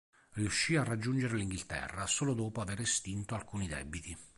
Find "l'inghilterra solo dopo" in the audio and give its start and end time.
1.35-2.59